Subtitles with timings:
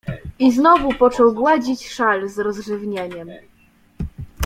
[0.39, 3.29] I znowu począł gładzić szal z rozrzewnieniem.